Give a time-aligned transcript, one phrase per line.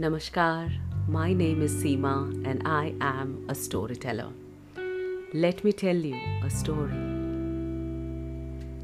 [0.00, 0.70] Namaskar,
[1.08, 4.28] my name is Seema and I am a storyteller.
[5.34, 6.14] Let me tell you
[6.44, 6.92] a story.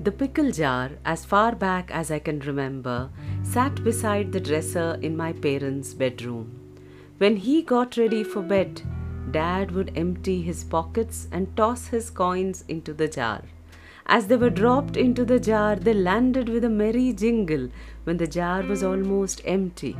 [0.02, 3.10] The pickle jar, as far back as I can remember,
[3.44, 6.50] sat beside the dresser in my parents' bedroom.
[7.18, 8.82] When he got ready for bed,
[9.30, 13.42] Dad would empty his pockets and toss his coins into the jar.
[14.06, 17.68] As they were dropped into the jar, they landed with a merry jingle
[18.02, 19.96] when the jar was almost empty.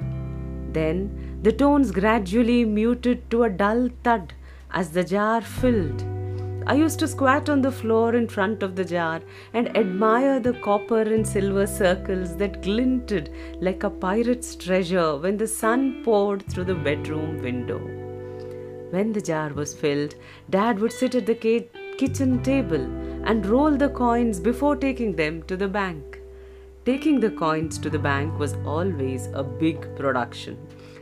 [0.74, 4.34] Then the tones gradually muted to a dull thud
[4.70, 6.04] as the jar filled.
[6.66, 9.20] I used to squat on the floor in front of the jar
[9.52, 15.46] and admire the copper and silver circles that glinted like a pirate's treasure when the
[15.46, 17.78] sun poured through the bedroom window.
[18.90, 20.14] When the jar was filled,
[20.48, 22.84] Dad would sit at the kitchen table
[23.30, 26.20] and roll the coins before taking them to the bank.
[26.84, 30.58] Taking the coins to the bank was always a big production.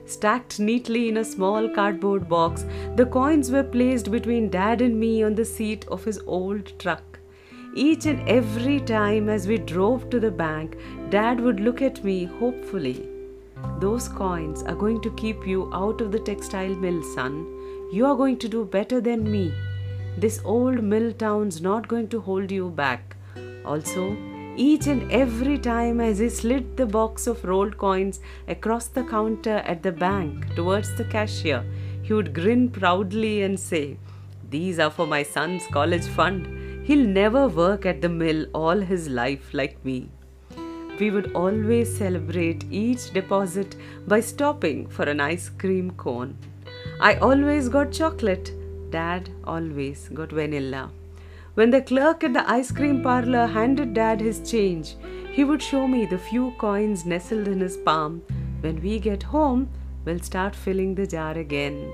[0.07, 5.25] Stacked neatly in a small cardboard box, the coins were placed between Dad and me
[5.25, 7.19] on the seat of his old truck.
[7.75, 10.77] Each and every time as we drove to the bank,
[11.11, 13.09] Dad would look at me hopefully.
[13.81, 17.45] Those coins are going to keep you out of the textile mill, son.
[17.93, 19.53] You are going to do better than me.
[20.17, 23.17] This old mill town's not going to hold you back.
[23.65, 24.17] Also,
[24.56, 29.58] each and every time as he slid the box of rolled coins across the counter
[29.58, 31.64] at the bank towards the cashier,
[32.03, 33.98] he would grin proudly and say,
[34.50, 36.86] These are for my son's college fund.
[36.86, 40.11] He'll never work at the mill all his life like me.
[40.98, 46.36] We would always celebrate each deposit by stopping for an ice cream cone.
[47.00, 48.53] I always got chocolate.
[48.91, 50.91] Dad always got vanilla.
[51.55, 54.97] When the clerk at the ice cream parlor handed Dad his change,
[55.33, 58.23] he would show me the few coins nestled in his palm.
[58.63, 59.68] When we get home,
[60.07, 61.92] we'll start filling the jar again.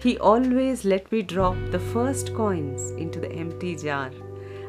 [0.00, 4.10] He always let me drop the first coins into the empty jar.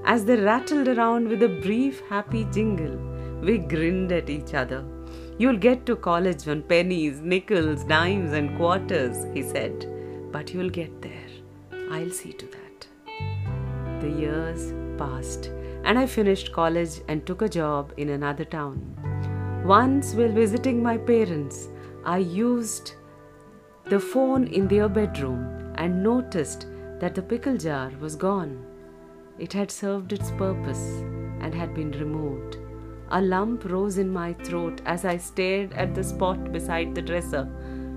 [0.06, 2.96] As they rattled around with a brief, happy jingle,
[3.42, 4.86] we grinned at each other.
[5.40, 9.88] You'll get to college on pennies, nickels, dimes, and quarters, he said.
[10.32, 11.32] But you'll get there.
[11.92, 12.67] I'll see to that.
[14.08, 15.48] The years passed,
[15.84, 18.80] and I finished college and took a job in another town.
[19.66, 21.68] Once, while visiting my parents,
[22.06, 22.94] I used
[23.84, 26.68] the phone in their bedroom and noticed
[27.02, 28.66] that the pickle jar was gone.
[29.40, 30.86] It had served its purpose
[31.42, 32.56] and had been removed.
[33.10, 37.44] A lump rose in my throat as I stared at the spot beside the dresser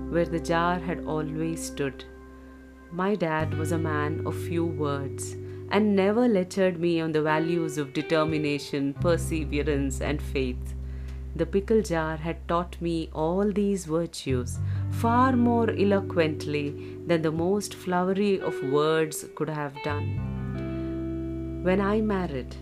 [0.09, 2.03] where the jar had always stood.
[2.91, 5.37] My dad was a man of few words
[5.71, 10.75] and never lectured me on the values of determination, perseverance, and faith.
[11.35, 17.73] The pickle jar had taught me all these virtues far more eloquently than the most
[17.73, 21.61] flowery of words could have done.
[21.63, 22.55] When I married,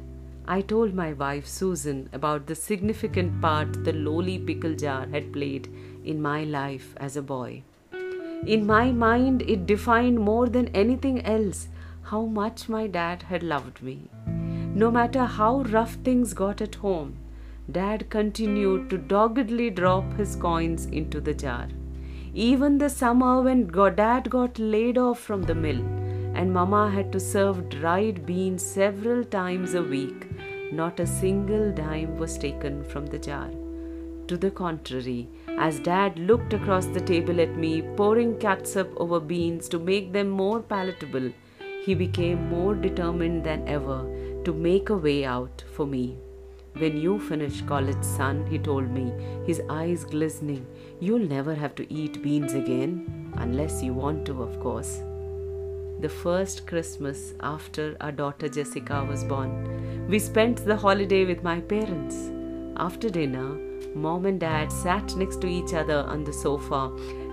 [0.47, 5.67] I told my wife Susan about the significant part the lowly pickle jar had played
[6.03, 7.63] in my life as a boy.
[8.45, 11.67] In my mind, it defined more than anything else
[12.09, 13.97] how much my dad had loved me.
[14.73, 17.15] No matter how rough things got at home,
[17.71, 21.67] dad continued to doggedly drop his coins into the jar.
[22.33, 25.81] Even the summer when dad got laid off from the mill
[26.35, 30.27] and mama had to serve dried beans several times a week,
[30.71, 33.49] not a single dime was taken from the jar.
[34.27, 35.27] To the contrary,
[35.57, 40.29] as dad looked across the table at me, pouring catsup over beans to make them
[40.29, 41.31] more palatable,
[41.89, 43.99] he became more determined than ever
[44.45, 46.19] to make a way out for me.
[46.81, 49.05] When you finish college, son, he told me,
[49.47, 50.67] his eyes glistening,
[50.99, 54.99] you'll never have to eat beans again, unless you want to, of course.
[55.99, 61.59] The first Christmas after our daughter Jessica was born, we spent the holiday with my
[61.59, 62.19] parents.
[62.77, 63.49] After dinner,
[63.95, 66.83] mom and dad sat next to each other on the sofa,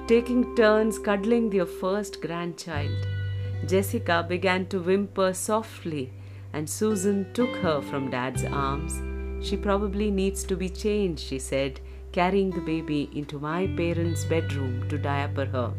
[0.07, 3.16] taking turns cuddling their first grandchild.
[3.65, 6.13] Jessica began to whimper softly,
[6.53, 9.01] and Susan took her from Dad's arms.
[9.47, 11.81] She probably needs to be changed, she said,
[12.13, 15.73] carrying the baby into my parents' bedroom to diaper her.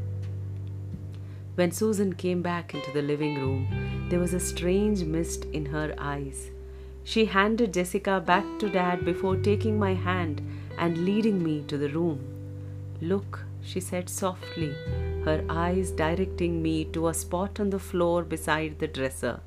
[1.56, 5.96] When Susan came back into the living room, there was a strange mist in her
[5.98, 6.52] eyes.
[7.04, 10.42] She handed Jessica back to Dad before taking my hand
[10.78, 12.20] and leading me to the room.
[13.02, 14.76] Look, she said softly,
[15.28, 19.40] her eyes directing me to a spot on the floor beside the dresser.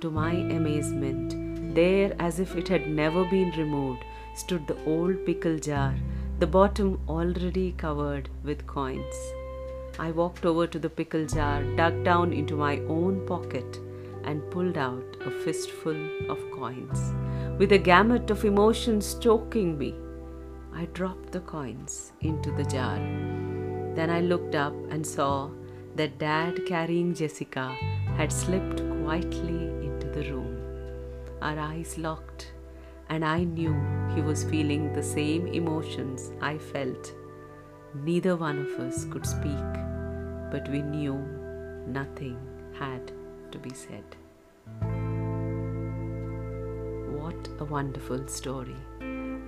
[0.00, 4.04] To my amazement, there, as if it had never been removed,
[4.34, 5.94] stood the old pickle jar,
[6.40, 9.16] the bottom already covered with coins.
[10.00, 13.80] I walked over to the pickle jar, dug down into my own pocket,
[14.24, 17.12] and pulled out a fistful of coins.
[17.58, 19.94] With a gamut of emotions choking me,
[20.74, 22.98] I dropped the coins into the jar.
[23.98, 25.50] Then I looked up and saw
[25.96, 27.76] that Dad carrying Jessica
[28.16, 30.52] had slipped quietly into the room.
[31.42, 32.52] Our eyes locked,
[33.08, 33.74] and I knew
[34.14, 37.12] he was feeling the same emotions I felt.
[37.92, 39.72] Neither one of us could speak,
[40.52, 41.18] but we knew
[41.88, 42.38] nothing
[42.78, 43.10] had
[43.50, 44.04] to be said.
[47.18, 48.78] What a wonderful story!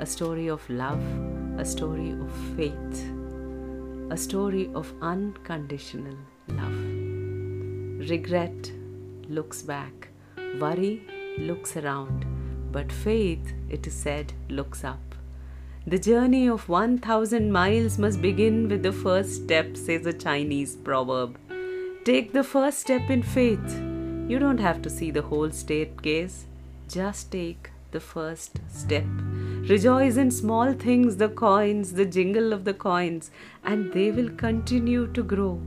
[0.01, 1.05] A story of love,
[1.57, 3.20] a story of faith,
[4.11, 6.17] a story of unconditional
[6.49, 8.11] love.
[8.11, 8.73] Regret
[9.29, 10.09] looks back,
[10.59, 11.03] worry
[11.39, 12.27] looks around,
[12.73, 15.15] but faith, it is said, looks up.
[15.87, 21.39] The journey of 1000 miles must begin with the first step, says a Chinese proverb.
[22.05, 23.81] Take the first step in faith.
[24.29, 26.47] You don't have to see the whole staircase,
[26.89, 29.05] just take the first step.
[29.69, 33.31] Rejoice in small things, the coins, the jingle of the coins,
[33.63, 35.61] and they will continue to grow.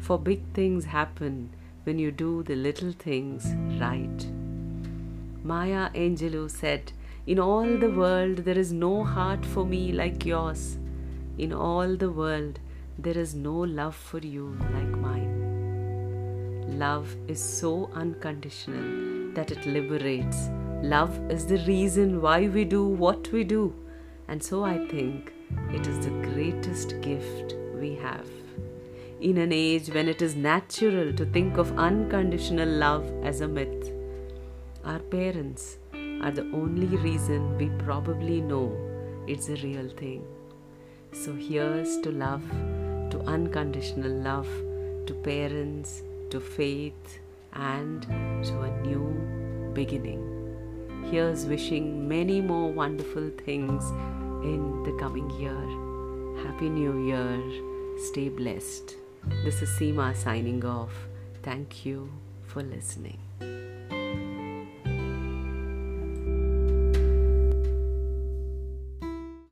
[0.00, 1.50] For big things happen
[1.84, 3.46] when you do the little things
[3.80, 4.26] right.
[5.44, 6.92] Maya Angelou said,
[7.26, 10.76] In all the world there is no heart for me like yours.
[11.38, 12.58] In all the world
[12.98, 16.78] there is no love for you like mine.
[16.78, 20.48] Love is so unconditional that it liberates
[20.82, 23.74] Love is the reason why we do what we do,
[24.28, 25.32] and so I think
[25.72, 28.28] it is the greatest gift we have.
[29.20, 33.90] In an age when it is natural to think of unconditional love as a myth,
[34.84, 38.76] our parents are the only reason we probably know
[39.26, 40.24] it's a real thing.
[41.12, 42.44] So here's to love,
[43.10, 44.48] to unconditional love,
[45.06, 47.18] to parents, to faith,
[47.54, 48.02] and
[48.44, 50.35] to a new beginning.
[51.10, 53.90] Here's wishing many more wonderful things
[54.42, 55.54] in the coming year.
[56.44, 57.40] Happy New Year.
[58.08, 58.96] Stay blessed.
[59.44, 60.92] This is Seema signing off.
[61.44, 62.10] Thank you
[62.48, 63.25] for listening.